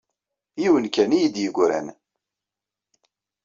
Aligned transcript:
Yiwet 0.61 0.85
kan 0.89 1.11
i 1.15 1.19
yi-d-yegran. 1.21 1.87